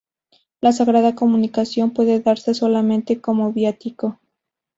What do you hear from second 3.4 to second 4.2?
viático.